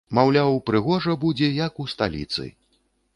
[0.17, 2.47] Маўляў, прыгожа будзе, як у сталіцы.